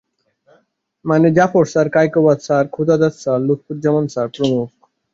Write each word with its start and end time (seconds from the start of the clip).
মানে, 1.05 1.27
Zafar 1.37 1.65
sir, 1.65 1.87
Kaykobad 1.89 2.37
sir, 2.39 2.63
Khodadad 2.67 3.13
Khan 3.13 3.21
sir, 3.21 3.39
Lutfuzzaman 3.47 4.05
sir 4.07 4.27
প্রমুখ। 4.35 4.69